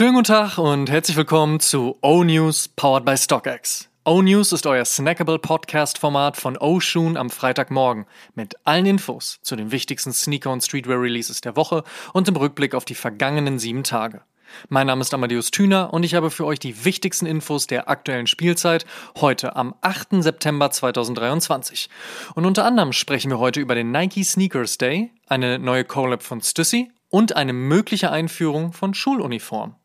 Schönen 0.00 0.14
guten 0.14 0.24
Tag 0.24 0.56
und 0.56 0.88
herzlich 0.88 1.18
willkommen 1.18 1.60
zu 1.60 1.98
O-News 2.00 2.68
powered 2.68 3.04
by 3.04 3.18
StockX. 3.18 3.90
O-News 4.06 4.50
ist 4.50 4.66
euer 4.66 4.86
snackable 4.86 5.38
Podcast-Format 5.38 6.38
von 6.38 6.56
O-Shoon 6.56 7.18
am 7.18 7.28
Freitagmorgen 7.28 8.06
mit 8.34 8.54
allen 8.64 8.86
Infos 8.86 9.40
zu 9.42 9.56
den 9.56 9.72
wichtigsten 9.72 10.14
Sneaker- 10.14 10.52
und 10.52 10.62
Streetwear-Releases 10.62 11.42
der 11.42 11.54
Woche 11.54 11.84
und 12.14 12.26
im 12.28 12.36
Rückblick 12.36 12.74
auf 12.74 12.86
die 12.86 12.94
vergangenen 12.94 13.58
sieben 13.58 13.84
Tage. 13.84 14.22
Mein 14.70 14.86
Name 14.86 15.02
ist 15.02 15.12
Amadeus 15.12 15.50
Thüner 15.50 15.92
und 15.92 16.02
ich 16.02 16.14
habe 16.14 16.30
für 16.30 16.46
euch 16.46 16.60
die 16.60 16.86
wichtigsten 16.86 17.26
Infos 17.26 17.66
der 17.66 17.90
aktuellen 17.90 18.26
Spielzeit 18.26 18.86
heute 19.20 19.54
am 19.54 19.74
8. 19.82 20.22
September 20.22 20.70
2023. 20.70 21.90
Und 22.34 22.46
unter 22.46 22.64
anderem 22.64 22.94
sprechen 22.94 23.30
wir 23.30 23.38
heute 23.38 23.60
über 23.60 23.74
den 23.74 23.90
Nike 23.90 24.24
Sneakers 24.24 24.78
Day, 24.78 25.12
eine 25.26 25.58
neue 25.58 25.84
Collab 25.84 26.22
von 26.22 26.40
Stussy 26.40 26.90
und 27.10 27.36
eine 27.36 27.52
mögliche 27.52 28.10
Einführung 28.10 28.72
von 28.72 28.94
Schuluniform. 28.94 29.76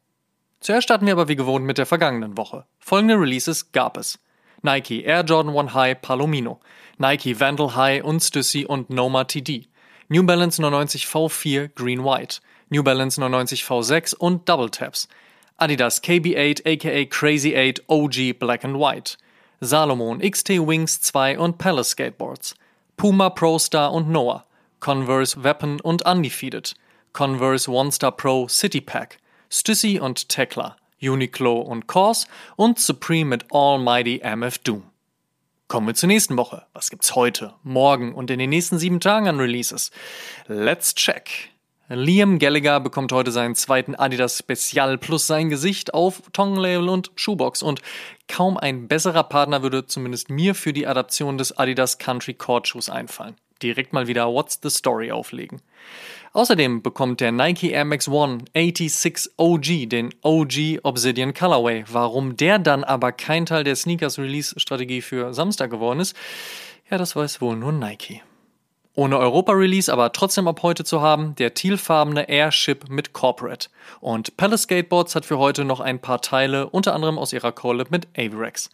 Zuerst 0.66 0.86
starten 0.86 1.06
wir 1.06 1.14
aber 1.14 1.28
wie 1.28 1.36
gewohnt 1.36 1.64
mit 1.64 1.78
der 1.78 1.86
vergangenen 1.86 2.38
Woche. 2.38 2.66
Folgende 2.80 3.14
Releases 3.20 3.72
gab 3.72 3.98
es. 3.98 4.18
Nike 4.64 5.04
Air 5.04 5.22
Jordan 5.22 5.56
1 5.56 5.76
High 5.76 6.02
Palomino, 6.02 6.60
Nike 6.98 7.40
Vandal 7.40 7.76
High 7.76 8.04
und 8.04 8.20
Stussy 8.24 8.66
und 8.66 8.90
Noma 8.90 9.26
TD, 9.26 9.68
New 10.08 10.24
Balance 10.24 10.60
99 10.60 11.06
V4 11.06 11.70
Green 11.76 12.04
White, 12.04 12.42
New 12.70 12.82
Balance 12.82 13.22
99 13.22 13.62
V6 13.64 14.16
und 14.16 14.50
Double 14.50 14.72
Taps, 14.72 15.08
Adidas 15.58 16.02
KB8 16.02 16.66
aka 16.66 17.06
Crazy 17.06 17.56
8 17.56 17.84
OG 17.88 18.40
Black 18.40 18.66
and 18.66 18.80
White, 18.80 19.18
Salomon 19.62 20.20
XT 20.20 20.50
Wings 20.66 21.00
2 21.00 21.38
und 21.38 21.60
Palace 21.60 21.92
Skateboards, 21.92 22.56
Puma 22.98 23.30
Pro 23.30 23.60
Star 23.60 23.94
und 23.94 24.10
Noah, 24.10 24.46
Converse 24.80 25.44
Weapon 25.44 25.80
und 25.82 26.04
Undefeated, 26.08 26.74
Converse 27.14 27.70
One 27.70 27.92
Star 27.92 28.12
Pro 28.12 28.48
City 28.48 28.82
Pack, 28.82 29.20
Stussy 29.58 30.02
und 30.02 30.28
Tekla, 30.28 30.76
Uniqlo 31.02 31.62
und 31.62 31.88
Kors 31.88 32.28
und 32.58 32.78
Supreme 32.78 33.30
mit 33.30 33.46
Almighty 33.54 34.20
MF 34.22 34.58
Doom. 34.58 34.84
Kommen 35.70 35.88
wir 35.88 35.94
zur 35.94 36.08
nächsten 36.08 36.36
Woche. 36.36 36.66
Was 36.74 36.90
gibt's 36.90 37.16
heute, 37.16 37.54
morgen 37.64 38.14
und 38.14 38.30
in 38.30 38.38
den 38.38 38.50
nächsten 38.50 38.80
sieben 38.80 39.00
Tagen 39.00 39.30
an 39.30 39.40
Releases? 39.40 39.92
Let's 40.48 40.94
check. 40.94 41.52
Liam 41.88 42.38
Gallagher 42.38 42.82
bekommt 42.82 43.14
heute 43.14 43.32
seinen 43.32 43.56
zweiten 43.56 43.96
Adidas 43.96 44.40
Spezial 44.40 44.98
plus 44.98 45.26
sein 45.26 45.50
Gesicht 45.50 45.94
auf 45.94 46.24
Tongue-Label 46.34 46.90
und 46.90 47.12
Shoebox 47.16 47.64
und 47.64 47.82
kaum 48.28 48.58
ein 48.58 48.90
besserer 48.90 49.24
Partner 49.24 49.64
würde 49.64 49.86
zumindest 49.86 50.30
mir 50.30 50.54
für 50.54 50.74
die 50.74 50.86
Adaption 50.86 51.38
des 51.38 51.58
Adidas 51.58 51.98
Country 51.98 52.34
Court 52.34 52.68
Shoes 52.68 52.90
einfallen. 52.90 53.38
Direkt 53.62 53.94
mal 53.94 54.08
wieder 54.08 54.28
What's 54.32 54.60
the 54.62 54.70
Story 54.70 55.12
auflegen. 55.12 55.62
Außerdem 56.34 56.82
bekommt 56.82 57.22
der 57.22 57.32
Nike 57.32 57.72
Air 57.72 57.86
Max 57.86 58.10
One 58.10 58.40
86 58.54 59.32
OG 59.38 59.88
den 59.88 60.14
OG 60.22 60.80
Obsidian 60.84 61.34
Colorway. 61.34 61.86
Warum 61.90 62.36
der 62.36 62.60
dann 62.60 62.84
aber 62.84 63.14
kein 63.14 63.46
Teil 63.46 63.64
der 63.64 63.78
Sneakers 63.78 64.20
Release 64.20 64.60
Strategie 64.60 65.02
für 65.02 65.34
Samstag 65.34 65.72
geworden 65.72 66.02
ist, 66.02 66.16
ja, 66.90 66.98
das 66.98 67.16
weiß 67.16 67.40
wohl 67.40 67.56
nur 67.56 67.72
Nike. 67.72 68.22
Ohne 68.96 69.18
Europa-Release, 69.18 69.92
aber 69.92 70.14
trotzdem 70.14 70.48
ab 70.48 70.62
heute 70.62 70.86
zu 70.86 71.02
haben, 71.02 71.36
der 71.36 71.54
tealfarbene 71.54 72.30
Airship 72.30 72.90
mit 72.90 73.12
Corporate. 73.12 73.70
Und 74.00 74.38
Palace 74.38 74.64
Skateboards 74.64 75.16
hat 75.16 75.26
für 75.26 75.38
heute 75.38 75.66
noch 75.66 75.82
ein 75.82 76.00
paar 76.00 76.22
Teile, 76.22 76.70
unter 76.70 76.94
anderem 76.94 77.18
aus 77.18 77.34
ihrer 77.34 77.52
Collab 77.52 77.92
mit 77.92 78.08
Avirex. 78.18 78.70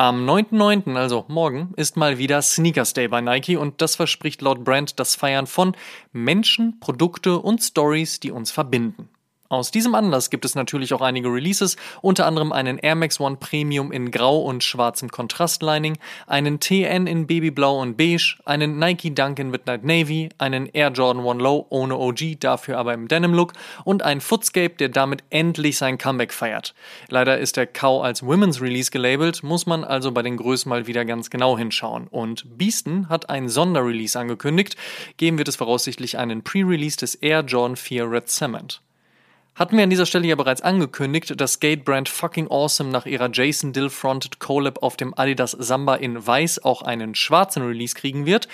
Am 0.00 0.26
9.9., 0.26 0.96
also 0.96 1.26
morgen, 1.28 1.74
ist 1.76 1.98
mal 1.98 2.16
wieder 2.16 2.40
Sneakers 2.40 2.94
Day 2.94 3.06
bei 3.06 3.20
Nike 3.20 3.58
und 3.58 3.82
das 3.82 3.96
verspricht 3.96 4.40
laut 4.40 4.64
Brand 4.64 4.98
das 4.98 5.14
Feiern 5.14 5.46
von 5.46 5.76
Menschen, 6.14 6.80
Produkte 6.80 7.38
und 7.38 7.58
Stories, 7.58 8.18
die 8.18 8.30
uns 8.30 8.50
verbinden. 8.50 9.10
Aus 9.52 9.72
diesem 9.72 9.96
Anlass 9.96 10.30
gibt 10.30 10.44
es 10.44 10.54
natürlich 10.54 10.94
auch 10.94 11.00
einige 11.00 11.26
Releases, 11.26 11.76
unter 12.02 12.24
anderem 12.24 12.52
einen 12.52 12.78
Air 12.78 12.94
Max 12.94 13.18
One 13.18 13.34
Premium 13.34 13.90
in 13.90 14.12
Grau 14.12 14.42
und 14.42 14.62
schwarzem 14.62 15.10
Kontrastlining, 15.10 15.98
einen 16.28 16.60
TN 16.60 17.08
in 17.08 17.26
Babyblau 17.26 17.80
und 17.80 17.96
Beige, 17.96 18.36
einen 18.44 18.78
Nike 18.78 19.12
Dunk 19.12 19.40
in 19.40 19.50
Midnight 19.50 19.82
Navy, 19.82 20.28
einen 20.38 20.66
Air 20.66 20.92
Jordan 20.92 21.24
One 21.24 21.42
Low 21.42 21.66
ohne 21.68 21.96
OG, 21.96 22.38
dafür 22.38 22.78
aber 22.78 22.94
im 22.94 23.08
Denim 23.08 23.34
Look 23.34 23.54
und 23.82 24.04
ein 24.04 24.20
Footscape, 24.20 24.76
der 24.76 24.88
damit 24.88 25.24
endlich 25.30 25.78
sein 25.78 25.98
Comeback 25.98 26.32
feiert. 26.32 26.72
Leider 27.08 27.38
ist 27.38 27.56
der 27.56 27.66
Cow 27.66 28.04
als 28.04 28.24
Women's 28.24 28.62
Release 28.62 28.92
gelabelt, 28.92 29.42
muss 29.42 29.66
man 29.66 29.82
also 29.82 30.12
bei 30.12 30.22
den 30.22 30.36
Größen 30.36 30.70
mal 30.70 30.86
wieder 30.86 31.04
ganz 31.04 31.28
genau 31.28 31.58
hinschauen. 31.58 32.06
Und 32.06 32.56
Beaston 32.56 33.08
hat 33.08 33.28
ein 33.30 33.48
Sonderrelease 33.48 34.16
angekündigt, 34.16 34.76
geben 35.16 35.38
wird 35.38 35.48
es 35.48 35.56
voraussichtlich 35.56 36.18
einen 36.18 36.44
Pre-Release 36.44 36.98
des 36.98 37.16
Air 37.16 37.40
Jordan 37.40 37.74
4 37.74 38.08
Red 38.08 38.28
Cement. 38.28 38.80
Hatten 39.60 39.76
wir 39.76 39.84
an 39.84 39.90
dieser 39.90 40.06
Stelle 40.06 40.26
ja 40.26 40.36
bereits 40.36 40.62
angekündigt, 40.62 41.38
dass 41.38 41.52
Skate-Brand 41.52 42.08
Fucking 42.08 42.50
Awesome 42.50 42.88
nach 42.88 43.04
ihrer 43.04 43.28
Jason 43.30 43.74
Dill-fronted 43.74 44.38
Collab 44.38 44.82
auf 44.82 44.96
dem 44.96 45.12
Adidas 45.12 45.50
Samba 45.50 45.96
in 45.96 46.26
Weiß 46.26 46.64
auch 46.64 46.80
einen 46.80 47.14
schwarzen 47.14 47.62
Release 47.62 47.94
kriegen 47.94 48.24
wird. 48.24 48.48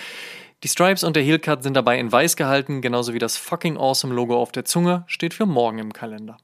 Die 0.63 0.67
Stripes 0.67 1.05
und 1.05 1.15
der 1.15 1.23
Heelcut 1.23 1.63
sind 1.63 1.75
dabei 1.75 1.97
in 1.97 2.11
Weiß 2.11 2.35
gehalten, 2.35 2.81
genauso 2.81 3.13
wie 3.13 3.19
das 3.19 3.37
Fucking 3.37 3.77
Awesome 3.77 4.13
Logo 4.13 4.35
auf 4.35 4.51
der 4.51 4.65
Zunge 4.65 5.05
steht 5.07 5.33
für 5.33 5.45
morgen 5.45 5.79
im 5.79 5.93
Kalender 5.93 6.35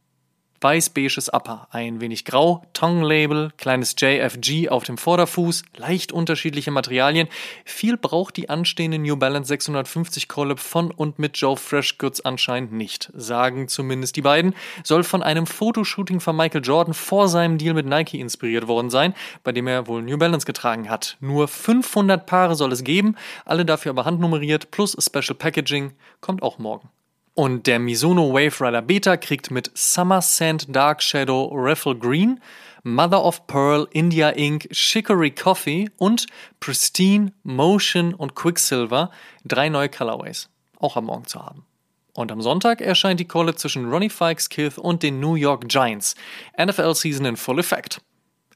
weiß-beiges 0.63 1.29
Upper, 1.33 1.67
ein 1.71 1.99
wenig 1.99 2.23
grau, 2.23 2.63
Tongue-Label, 2.73 3.51
kleines 3.57 3.95
JFG 3.97 4.69
auf 4.69 4.85
dem 4.85 4.97
Vorderfuß, 4.97 5.63
leicht 5.75 6.13
unterschiedliche 6.13 6.71
Materialien. 6.71 7.27
Viel 7.65 7.97
braucht 7.97 8.37
die 8.37 8.49
anstehende 8.49 8.97
New 8.97 9.17
Balance 9.17 9.49
650 9.49 10.29
Collab 10.29 10.59
von 10.59 10.89
und 10.89 11.19
mit 11.19 11.37
Joe 11.37 11.57
Freshgoods 11.57 12.21
anscheinend 12.21 12.71
nicht, 12.71 13.11
sagen 13.13 13.67
zumindest 13.67 14.15
die 14.15 14.21
beiden. 14.21 14.55
Soll 14.83 15.03
von 15.03 15.21
einem 15.21 15.45
Fotoshooting 15.45 16.21
von 16.21 16.37
Michael 16.37 16.63
Jordan 16.63 16.93
vor 16.93 17.27
seinem 17.27 17.57
Deal 17.57 17.73
mit 17.73 17.85
Nike 17.85 18.19
inspiriert 18.19 18.67
worden 18.67 18.89
sein, 18.89 19.13
bei 19.43 19.51
dem 19.51 19.67
er 19.67 19.87
wohl 19.87 20.01
New 20.01 20.17
Balance 20.17 20.45
getragen 20.45 20.89
hat. 20.89 21.17
Nur 21.19 21.47
500 21.47 22.25
Paare 22.25 22.55
soll 22.55 22.71
es 22.71 22.83
geben, 22.83 23.15
alle 23.43 23.65
dafür 23.65 23.89
aber 23.89 24.05
handnummeriert, 24.05 24.71
plus 24.71 24.95
Special 24.99 25.35
Packaging, 25.37 25.91
kommt 26.21 26.41
auch 26.41 26.57
morgen. 26.57 26.89
Und 27.35 27.65
der 27.65 27.79
Mizuno 27.79 28.31
Wave 28.31 28.61
Rider 28.61 28.81
Beta 28.83 29.17
kriegt 29.17 29.49
mit 29.49 29.71
Summer 29.73 30.21
Sand 30.21 30.67
Dark 30.75 31.01
Shadow 31.01 31.49
Raffle 31.51 31.95
Green, 31.95 32.39
Mother 32.83 33.23
of 33.23 33.47
Pearl, 33.47 33.87
India 33.91 34.29
Ink, 34.29 34.67
Chicory 34.71 35.31
Coffee 35.31 35.89
und 35.97 36.27
Pristine, 36.59 37.33
Motion 37.43 38.13
und 38.13 38.35
Quicksilver 38.35 39.09
drei 39.45 39.69
neue 39.69 39.89
Colorways. 39.89 40.49
Auch 40.77 40.95
am 40.95 41.05
Morgen 41.05 41.25
zu 41.25 41.39
haben. 41.39 41.65
Und 42.13 42.31
am 42.31 42.41
Sonntag 42.41 42.81
erscheint 42.81 43.19
die 43.19 43.27
Kolle 43.27 43.55
zwischen 43.55 43.89
Ronnie 43.89 44.09
Fikes 44.09 44.49
Kith 44.49 44.77
und 44.77 45.01
den 45.01 45.19
New 45.19 45.33
York 45.33 45.67
Giants. 45.67 46.15
NFL 46.61 46.93
Season 46.93 47.25
in 47.25 47.37
Full 47.37 47.59
Effect. 47.59 48.01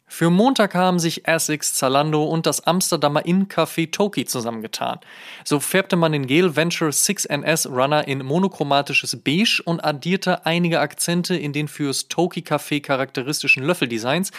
Für 0.10 0.30
Montag 0.30 0.74
haben 0.74 1.00
sich 1.00 1.28
Essex, 1.28 1.74
Zalando 1.74 2.24
und 2.24 2.46
das 2.46 2.66
Amsterdamer 2.66 3.26
Inn-Café 3.26 3.92
Toki 3.92 4.24
zusammengetan. 4.26 5.00
So 5.44 5.60
färbte 5.60 5.98
man 5.98 6.14
den 6.14 6.28
Gale 6.28 6.56
Venture 6.56 6.90
6NS 6.90 7.68
Runner 7.70 8.08
in 8.08 8.26
monochromatisches 8.26 9.18
Beige 9.22 9.62
und 9.66 9.84
addierte 9.84 10.46
einige 10.46 10.80
Akzente 10.80 11.36
in 11.36 11.52
den 11.52 11.68
fürs 11.68 12.08
Toki 12.08 12.40
Café 12.40 12.82
charakteristischen 12.82 13.64
Löffeldesigns, 13.64 14.32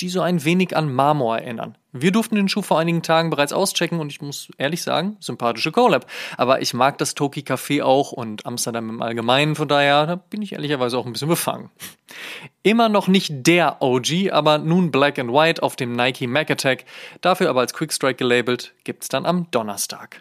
die 0.00 0.08
so 0.08 0.20
ein 0.20 0.44
wenig 0.44 0.76
an 0.76 0.92
Marmor 0.92 1.38
erinnern. 1.38 1.78
Wir 1.94 2.10
durften 2.10 2.36
den 2.36 2.48
Schuh 2.48 2.62
vor 2.62 2.78
einigen 2.78 3.02
Tagen 3.02 3.28
bereits 3.28 3.52
auschecken 3.52 4.00
und 4.00 4.10
ich 4.10 4.22
muss 4.22 4.48
ehrlich 4.56 4.82
sagen, 4.82 5.18
sympathische 5.20 5.72
Collab. 5.72 6.06
Aber 6.38 6.62
ich 6.62 6.72
mag 6.72 6.96
das 6.96 7.14
Toki 7.14 7.40
Café 7.40 7.82
auch 7.82 8.12
und 8.12 8.46
Amsterdam 8.46 8.88
im 8.88 9.02
Allgemeinen, 9.02 9.54
von 9.54 9.68
daher 9.68 10.06
da 10.06 10.16
bin 10.16 10.40
ich 10.40 10.52
ehrlicherweise 10.52 10.96
auch 10.96 11.04
ein 11.04 11.12
bisschen 11.12 11.28
befangen. 11.28 11.70
Immer 12.62 12.88
noch 12.88 13.08
nicht 13.08 13.46
der 13.46 13.82
OG, 13.82 14.30
aber 14.32 14.56
nun 14.56 14.90
Black 14.90 15.18
and 15.18 15.32
White 15.32 15.62
auf 15.62 15.76
dem 15.76 15.92
Nike 15.92 16.26
Mac 16.26 16.50
Attack, 16.50 16.86
dafür 17.20 17.50
aber 17.50 17.60
als 17.60 17.74
Quickstrike 17.74 18.16
gelabelt, 18.16 18.74
gibt's 18.84 19.08
dann 19.08 19.26
am 19.26 19.50
Donnerstag. 19.50 20.20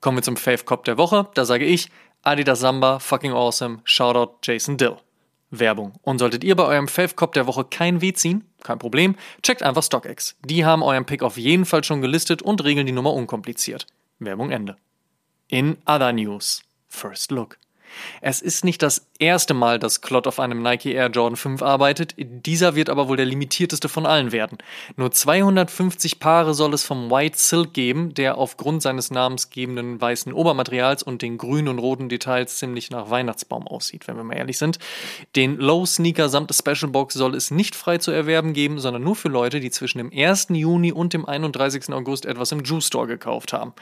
Kommen 0.00 0.18
wir 0.18 0.22
zum 0.22 0.36
Fave 0.36 0.62
Cop 0.64 0.84
der 0.84 0.98
Woche, 0.98 1.28
da 1.34 1.44
sage 1.44 1.64
ich 1.64 1.90
Adidas 2.22 2.60
Samba, 2.60 3.00
fucking 3.00 3.32
awesome, 3.32 3.80
Shoutout 3.82 4.38
Jason 4.42 4.76
Dill. 4.76 4.98
Werbung. 5.50 5.92
Und 6.02 6.18
solltet 6.18 6.44
ihr 6.44 6.56
bei 6.56 6.64
eurem 6.64 6.88
Fave 6.88 7.14
Cop 7.14 7.32
der 7.32 7.46
Woche 7.46 7.64
kein 7.64 8.00
Weh 8.00 8.12
ziehen, 8.12 8.44
kein 8.62 8.78
Problem, 8.78 9.16
checkt 9.42 9.62
einfach 9.62 9.82
StockX. 9.82 10.36
Die 10.44 10.64
haben 10.64 10.82
euren 10.82 11.06
Pick 11.06 11.22
auf 11.22 11.36
jeden 11.36 11.64
Fall 11.64 11.84
schon 11.84 12.02
gelistet 12.02 12.42
und 12.42 12.64
regeln 12.64 12.86
die 12.86 12.92
Nummer 12.92 13.12
unkompliziert. 13.12 13.86
Werbung 14.18 14.50
Ende. 14.50 14.76
In 15.48 15.78
other 15.86 16.12
news. 16.12 16.62
First 16.88 17.30
Look. 17.30 17.58
Es 18.20 18.40
ist 18.40 18.64
nicht 18.64 18.82
das 18.82 19.06
erste 19.18 19.54
Mal, 19.54 19.78
dass 19.78 20.00
Klott 20.00 20.26
auf 20.26 20.40
einem 20.40 20.62
Nike 20.62 20.92
Air 20.92 21.10
Jordan 21.10 21.36
5 21.36 21.62
arbeitet, 21.62 22.14
dieser 22.18 22.74
wird 22.74 22.90
aber 22.90 23.08
wohl 23.08 23.16
der 23.16 23.26
limitierteste 23.26 23.88
von 23.88 24.06
allen 24.06 24.32
werden. 24.32 24.58
Nur 24.96 25.10
250 25.10 26.20
Paare 26.20 26.54
soll 26.54 26.74
es 26.74 26.84
vom 26.84 27.10
White 27.10 27.38
Silk 27.38 27.74
geben, 27.74 28.14
der 28.14 28.38
aufgrund 28.38 28.82
seines 28.82 29.10
namensgebenden 29.10 30.00
weißen 30.00 30.32
Obermaterials 30.32 31.02
und 31.02 31.22
den 31.22 31.38
grünen 31.38 31.68
und 31.68 31.78
roten 31.78 32.08
Details 32.08 32.58
ziemlich 32.58 32.90
nach 32.90 33.10
Weihnachtsbaum 33.10 33.66
aussieht, 33.66 34.08
wenn 34.08 34.16
wir 34.16 34.24
mal 34.24 34.36
ehrlich 34.36 34.58
sind. 34.58 34.78
Den 35.36 35.56
Low 35.56 35.86
Sneaker 35.86 36.28
samt 36.28 36.52
Special 36.54 36.90
Box 36.90 37.14
soll 37.14 37.34
es 37.34 37.50
nicht 37.50 37.76
frei 37.76 37.98
zu 37.98 38.10
erwerben 38.10 38.52
geben, 38.52 38.78
sondern 38.78 39.02
nur 39.02 39.16
für 39.16 39.28
Leute, 39.28 39.60
die 39.60 39.70
zwischen 39.70 39.98
dem 39.98 40.12
1. 40.14 40.48
Juni 40.50 40.92
und 40.92 41.12
dem 41.12 41.26
31. 41.26 41.92
August 41.92 42.26
etwas 42.26 42.52
im 42.52 42.62
Juice 42.64 42.86
Store 42.86 43.06
gekauft 43.06 43.52
haben. 43.52 43.72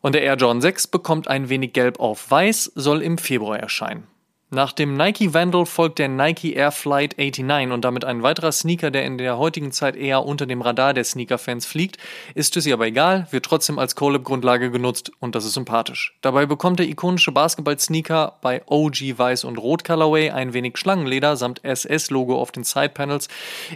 Und 0.00 0.14
der 0.14 0.22
Air 0.22 0.36
Jordan 0.36 0.60
6 0.60 0.86
bekommt 0.86 1.28
ein 1.28 1.48
wenig 1.48 1.72
Gelb 1.72 2.00
auf 2.00 2.30
Weiß, 2.30 2.72
soll 2.74 3.02
im 3.02 3.18
Februar 3.18 3.58
erscheinen. 3.58 4.06
Nach 4.52 4.72
dem 4.72 4.96
Nike 4.96 5.32
Vandal 5.32 5.64
folgt 5.64 6.00
der 6.00 6.08
Nike 6.08 6.54
Air 6.54 6.72
Flight 6.72 7.16
89 7.18 7.70
und 7.70 7.84
damit 7.84 8.04
ein 8.04 8.24
weiterer 8.24 8.50
Sneaker, 8.50 8.90
der 8.90 9.04
in 9.04 9.16
der 9.16 9.38
heutigen 9.38 9.70
Zeit 9.70 9.94
eher 9.94 10.26
unter 10.26 10.44
dem 10.44 10.60
Radar 10.60 10.92
der 10.92 11.04
Sneaker-Fans 11.04 11.66
fliegt. 11.66 11.98
Ist 12.34 12.56
es 12.56 12.66
ihr 12.66 12.74
aber 12.74 12.88
egal, 12.88 13.28
wird 13.30 13.44
trotzdem 13.44 13.78
als 13.78 13.94
Collab-Grundlage 13.94 14.72
genutzt 14.72 15.12
und 15.20 15.36
das 15.36 15.44
ist 15.44 15.54
sympathisch. 15.54 16.18
Dabei 16.20 16.46
bekommt 16.46 16.80
der 16.80 16.88
ikonische 16.88 17.30
Basketball-Sneaker 17.30 18.38
bei 18.42 18.62
OG 18.66 19.16
Weiß 19.16 19.44
und 19.44 19.56
Rot 19.56 19.84
Colorway 19.84 20.30
ein 20.30 20.52
wenig 20.52 20.78
Schlangenleder 20.78 21.36
samt 21.36 21.64
SS-Logo 21.64 22.36
auf 22.36 22.50
den 22.50 22.64
Side-Panels. 22.64 23.28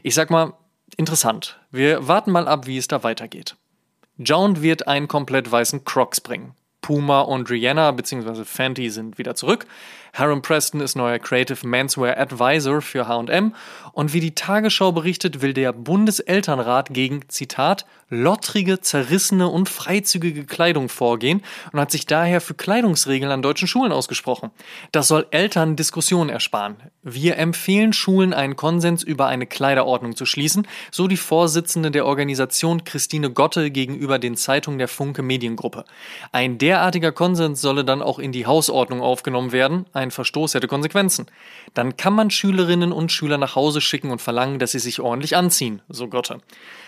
Ich 0.03 0.17
sag 0.17 0.31
mal, 0.31 0.55
interessant. 0.97 1.61
Wir 1.71 2.09
warten 2.09 2.33
mal 2.33 2.49
ab, 2.49 2.67
wie 2.67 2.79
es 2.79 2.89
da 2.89 3.05
weitergeht. 3.05 3.55
Jound 4.19 4.63
wird 4.63 4.87
einen 4.87 5.09
komplett 5.09 5.51
weißen 5.51 5.85
Crocs 5.85 6.21
bringen. 6.21 6.55
Puma 6.81 7.23
und 7.23 7.51
Rihanna 7.51 7.91
bzw. 7.93 8.45
Fenty 8.45 8.91
sind 8.91 9.19
wieder 9.19 9.35
zurück. 9.35 9.67
Harold 10.15 10.43
Preston 10.43 10.81
ist 10.81 10.95
neuer 10.95 11.19
Creative 11.19 11.67
Menswear 11.67 12.17
Advisor 12.17 12.81
für 12.81 13.09
H&M 13.09 13.53
und 13.93 14.13
wie 14.13 14.21
die 14.21 14.35
Tagesschau 14.35 14.93
berichtet, 14.93 15.43
will 15.43 15.55
der 15.55 15.73
Bundeselternrat 15.73 16.95
gegen, 16.95 17.29
Zitat, 17.29 17.85
lottrige, 18.11 18.81
zerrissene 18.81 19.49
und 19.49 19.69
freizügige 19.69 20.45
Kleidung 20.45 20.89
vorgehen 20.89 21.43
und 21.73 21.81
hat 21.81 21.91
sich 21.91 22.07
daher 22.07 22.41
für 22.41 22.55
Kleidungsregeln 22.55 23.33
an 23.33 23.43
deutschen 23.43 23.67
Schulen 23.67 23.93
ausgesprochen. 23.93 24.51
Das 24.93 25.09
soll 25.09 25.27
Eltern 25.33 25.75
Diskussionen 25.77 26.31
ersparen. 26.31 26.77
Wir 27.03 27.37
empfehlen 27.37 27.93
Schulen, 27.93 28.33
einen 28.33 28.57
Konsens 28.57 29.03
über 29.03 29.27
eine 29.27 29.47
Kleiderordnung 29.47 30.17
zu 30.17 30.27
schließen, 30.27 30.67
so 30.91 31.09
die 31.09 31.17
Vorsitzende 31.17 31.91
der 31.91 32.07
Organisation 32.07 32.85
Christine 32.85 33.31
Gotte 33.31 33.71
gegenüber 33.71 34.19
den 34.19 34.37
Zeitungen 34.37 34.79
der 34.79 34.89
Funke 34.89 35.23
Mediengruppe. 35.23 35.85
Ein 36.33 36.59
derartiger 36.59 37.13
Konsens 37.13 37.61
solle 37.61 37.85
dann 37.85 38.01
auch 38.01 38.19
in 38.19 38.33
die 38.33 38.47
Hausordnung 38.47 39.01
aufgenommen 39.01 39.53
werden. 39.53 39.87
Ein 39.93 40.04
Verstoß 40.11 40.55
hätte 40.55 40.69
Konsequenzen. 40.69 41.27
Dann 41.75 41.97
kann 41.97 42.13
man 42.13 42.31
Schülerinnen 42.31 42.93
und 42.93 43.13
Schüler 43.13 43.39
nach 43.39 43.55
Hause 43.55 43.81
schicken 43.81 44.11
und 44.11 44.23
verlangen, 44.23 44.59
dass 44.59 44.73
sie 44.73 44.79
sich 44.79 45.01
ordentlich 45.01 45.37
anziehen, 45.37 45.83
so 45.89 46.09
Gotte. 46.09 46.41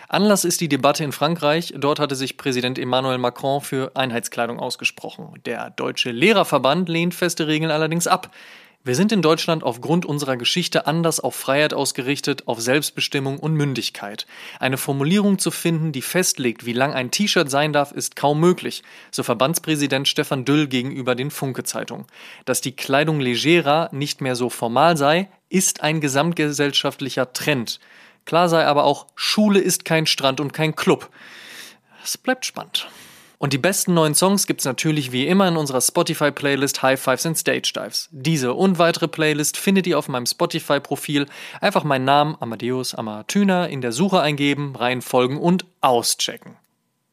Anlass 0.09 0.45
ist 0.45 0.61
die 0.61 0.69
Debatte 0.69 1.03
in 1.03 1.13
Frankreich. 1.13 1.75
Dort 1.77 1.99
hatte 1.99 2.15
sich 2.15 2.37
Präsident 2.37 2.79
Emmanuel 2.79 3.19
Macron 3.19 3.61
für 3.61 3.91
Einheitskleidung 3.95 4.61
ausgesprochen. 4.61 5.41
Der 5.47 5.71
Deutsche 5.71 6.13
Lehrerverband 6.13 6.89
lehnt 6.89 7.15
feste 7.15 7.47
Regeln 7.47 7.71
allerdings 7.71 8.07
ab. 8.07 8.31
Wir 8.87 8.94
sind 8.94 9.11
in 9.11 9.21
Deutschland 9.21 9.65
aufgrund 9.65 10.06
unserer 10.06 10.37
Geschichte 10.37 10.87
anders 10.87 11.19
auf 11.19 11.35
Freiheit 11.35 11.75
ausgerichtet, 11.75 12.47
auf 12.47 12.61
Selbstbestimmung 12.61 13.41
und 13.41 13.55
Mündigkeit. 13.55 14.29
Eine 14.61 14.77
Formulierung 14.77 15.41
zu 15.41 15.50
finden, 15.50 15.91
die 15.91 16.03
festlegt, 16.03 16.67
wie 16.67 16.73
lang 16.73 16.94
ein 16.94 17.11
T-Shirt 17.11 17.50
sein 17.50 17.73
darf, 17.73 17.91
ist 17.91 18.15
kaum 18.15 18.38
möglich, 18.38 18.85
so 19.11 19.25
Verbandspräsident 19.25 20.06
Stefan 20.06 20.44
Düll 20.44 20.69
gegenüber 20.69 21.17
den 21.17 21.33
Funke-Zeitungen. 21.33 22.06
Dass 22.44 22.61
die 22.61 22.77
Kleidung 22.77 23.19
legerer 23.19 23.88
nicht 23.91 24.21
mehr 24.21 24.37
so 24.37 24.50
formal 24.50 24.97
sei, 24.97 25.31
ist 25.49 25.82
ein 25.82 26.00
gesamtgesellschaftlicher 26.00 27.32
Trend. 27.32 27.81
Klar 28.25 28.49
sei 28.49 28.67
aber 28.67 28.85
auch, 28.85 29.09
Schule 29.17 29.59
ist 29.59 29.85
kein 29.85 30.06
Strand 30.06 30.39
und 30.39 30.53
kein 30.53 30.77
Club. 30.77 31.11
Es 32.05 32.17
bleibt 32.17 32.47
spannend. 32.47 32.87
Und 33.38 33.53
die 33.53 33.59
besten 33.59 33.94
neuen 33.94 34.15
Songs 34.15 34.47
gibt's 34.47 34.65
natürlich 34.65 35.12
wie 35.12 35.27
immer 35.27 35.49
in 35.49 35.56
unserer 35.56 35.81
Spotify-Playlist 35.81 36.83
High 36.83 37.00
Fives 37.00 37.27
and 37.27 37.37
Stage 37.37 37.73
Dives. 37.75 38.09
Diese 38.11 38.55
und 38.55 38.79
weitere 38.79 39.09
Playlist 39.09 39.56
findet 39.56 39.87
ihr 39.87 39.99
auf 39.99 40.09
meinem 40.09 40.27
Spotify-Profil. 40.27 41.27
Einfach 41.61 41.85
meinen 41.85 42.05
Namen 42.05 42.37
Amadeus 42.41 42.94
Amatüner 42.94 43.69
in 43.69 43.81
der 43.81 43.93
Suche 43.93 44.21
eingeben, 44.21 44.75
reinfolgen 44.75 45.37
und 45.37 45.67
auschecken 45.81 46.56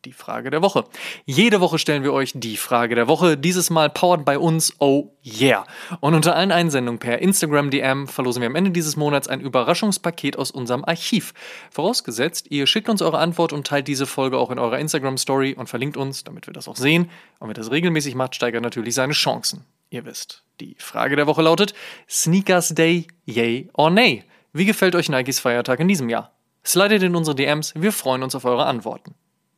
die 0.06 0.14
Frage 0.14 0.50
der 0.50 0.62
Woche. 0.62 0.86
Jede 1.26 1.62
Woche 1.62 1.80
stellen 1.80 2.04
wir 2.04 2.14
euch 2.14 2.34
die 2.36 2.58
Frage 2.58 2.96
der 2.96 3.08
Woche, 3.08 3.38
dieses 3.38 3.70
Mal 3.70 3.90
powered 3.90 4.26
bei 4.26 4.38
uns, 4.38 4.74
oh 4.80 5.14
yeah. 5.26 5.66
Und 6.00 6.14
unter 6.14 6.36
allen 6.36 6.52
Einsendungen 6.52 7.00
per 7.00 7.20
Instagram 7.20 7.70
DM 7.70 8.08
verlosen 8.08 8.42
wir 8.42 8.48
am 8.48 8.56
Ende 8.56 8.72
dieses 8.72 8.96
Monats 8.96 9.28
ein 9.28 9.42
Überraschungspaket 9.42 10.38
aus 10.38 10.52
unserem 10.52 10.84
Archiv. 10.86 11.34
Vorausgesetzt, 11.72 12.48
ihr 12.50 12.68
schickt 12.68 12.90
uns 12.90 13.02
eure 13.02 13.20
Antwort 13.20 13.54
und 13.54 13.68
teilt 13.68 13.88
diese 13.88 14.06
Folge 14.06 14.38
auch 14.38 14.52
in 14.52 14.60
eurer 14.60 14.80
Instagram 14.80 15.18
Story 15.18 15.54
und 15.54 15.68
verlinkt 15.68 15.98
uns, 15.98 16.24
damit 16.24 16.48
wir 16.48 16.54
das 16.54 16.68
auch 16.68 16.76
sehen. 16.76 17.10
Und 17.40 17.48
wer 17.48 17.54
das 17.54 17.72
regelmäßig 17.72 18.16
macht, 18.16 18.36
steigert 18.36 18.64
natürlich 18.64 18.96
seine 18.96 19.14
Chancen. 19.14 19.66
Ihr 19.90 20.06
wisst. 20.06 20.44
Die 20.60 20.76
Frage 20.80 21.16
der 21.16 21.28
Woche 21.28 21.42
lautet, 21.42 21.74
Sneakers 22.10 22.70
Day, 22.70 23.08
yay 23.26 23.70
or 23.74 23.90
nay? 23.90 24.24
Wie 24.52 24.66
gefällt 24.66 24.96
euch 24.96 25.10
Nikes 25.10 25.40
Feiertag 25.40 25.80
in 25.80 25.88
diesem 25.88 26.10
Jahr? 26.10 26.32
Slidet 26.66 27.04
in 27.04 27.16
unsere 27.16 27.36
DMs, 27.36 27.74
wir 27.76 27.92
freuen 27.92 28.24
uns 28.24 28.36
auf 28.36 28.46
eure 28.46 28.66
Antworten. 28.66 29.16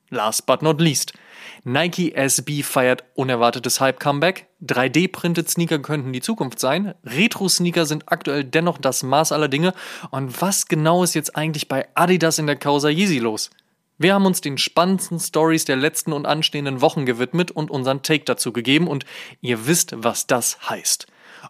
Last 0.10 0.46
but 0.46 0.62
not 0.62 0.80
least. 0.80 1.13
Nike 1.63 2.13
SB 2.16 2.63
feiert 2.63 3.04
unerwartetes 3.16 3.81
Hype-Comeback. 3.81 4.48
3D-printed 4.63 5.50
Sneaker 5.50 5.80
könnten 5.80 6.13
die 6.13 6.22
Zukunft 6.22 6.60
sein. 6.60 6.94
Retro-Sneaker 7.04 7.86
sind 7.86 8.04
aktuell 8.12 8.44
dennoch 8.44 8.78
das 8.78 9.04
Maß 9.04 9.31
aller 9.31 9.48
Dinge. 9.48 9.74
Und 10.12 10.42
was 10.42 10.68
genau 10.68 11.04
ist 11.04 11.16
jetzt 11.16 11.36
eigentlich 11.36 11.68
bei 11.68 11.88
Adidas 11.96 12.40
in 12.40 12.48
der 12.48 12.56
Causa 12.56 12.90
Yeezy 12.90 13.19
los? 13.19 13.50
Wir 13.98 14.13
haben 14.13 14.25
uns 14.25 14.42
den 14.42 14.57
spannendsten 14.57 15.19
Stories 15.19 15.66
der 15.66 15.78
letzten 15.78 16.12
und 16.13 16.25
anstehenden 16.25 16.81
Wochen 16.81 17.06
gewidmet 17.06 17.51
und 17.51 17.72
unseren 17.72 18.01
Take 18.01 18.25
dazu 18.25 18.51
gegeben 18.51 18.88
und 18.88 19.06
ihr 19.42 19.68
wisst, 19.68 19.94
was 19.98 20.28
das 20.28 20.69
heißt. 20.69 21.08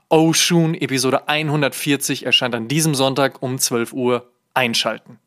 Oshun 0.10 0.76
Episode 0.76 1.28
140 1.28 2.26
erscheint 2.26 2.54
an 2.54 2.68
diesem 2.68 2.94
Sonntag 2.94 3.42
um 3.42 3.58
12 3.58 3.94
Uhr. 3.94 4.32
Einschalten. 4.54 5.20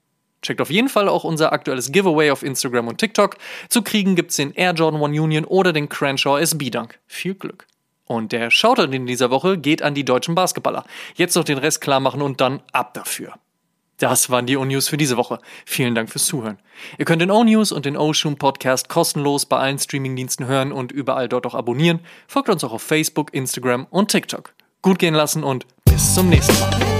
Checkt 0.43 0.61
auf 0.61 0.71
jeden 0.71 0.89
Fall 0.89 1.09
auch 1.09 1.25
unser 1.25 1.53
aktuelles 1.53 1.91
Giveaway 1.91 2.31
auf 2.31 2.43
Instagram 2.43 2.89
und 2.89 2.99
TikTok. 2.99 3.37
Zu 3.69 3.83
kriegen 3.83 4.15
gibt's 4.15 4.37
den 4.37 4.53
Air 4.53 4.73
Jordan 4.73 5.03
1 5.03 5.19
Union 5.19 5.45
oder 5.45 5.73
den 5.73 5.89
Crenshaw 5.89 6.39
SB 6.39 6.71
Dunk. 6.71 6.99
Viel 7.07 7.35
Glück. 7.35 7.67
Und 8.05 8.33
der 8.33 8.51
Shoutout 8.51 8.93
in 8.93 9.07
dieser 9.07 9.31
Woche 9.31 9.59
geht 9.59 9.83
an 9.83 9.95
die 9.95 10.05
deutschen 10.05 10.35
Basketballer. 10.35 10.85
Jetzt 11.15 11.35
noch 11.35 11.45
den 11.45 11.59
Rest 11.59 11.81
klar 11.81 12.01
machen 12.01 12.23
und 12.23 12.41
dann 12.41 12.63
ab 12.73 12.95
dafür. 12.95 13.35
Das 13.99 14.31
waren 14.31 14.47
die 14.47 14.57
O-News 14.57 14.89
für 14.89 14.97
diese 14.97 15.17
Woche. 15.17 15.41
Vielen 15.67 15.95
Dank 15.95 16.09
fürs 16.09 16.27
Zuhören. 16.27 16.59
Ihr 16.99 17.05
könnt 17.05 17.21
den 17.21 17.33
O-News 17.33 17.73
und 17.73 17.85
den 17.85 17.97
O-Shoom 17.97 18.37
Podcast 18.37 18.89
kostenlos 18.89 19.45
bei 19.45 19.59
allen 19.59 19.79
Streamingdiensten 19.79 20.47
hören 20.47 20.73
und 20.73 20.93
überall 20.93 21.29
dort 21.29 21.47
auch 21.47 21.55
abonnieren. 21.55 22.01
Folgt 22.29 22.49
uns 22.49 22.63
auch 22.63 22.73
auf 22.73 22.83
Facebook, 22.83 23.35
Instagram 23.35 23.87
und 23.91 24.11
TikTok. 24.11 24.55
Gut 24.83 25.01
gehen 25.01 25.15
lassen 25.15 25.43
und 25.43 25.67
bis 25.85 26.15
zum 26.15 26.29
nächsten 26.29 26.59
Mal. 26.61 26.98